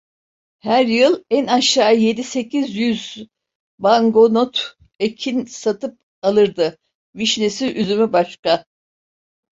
Her 0.61 0.85
yıl 0.85 1.23
en 1.29 1.47
aşağı 1.47 1.95
yedi 1.95 2.23
sekiz 2.23 2.75
yüz 2.75 3.27
bangonot 3.79 4.77
ekin 4.99 5.45
satıp 5.45 5.99
alırdı; 6.21 6.77
vişnesi, 7.15 7.73
üzümü 7.73 8.13
başka. 8.13 8.65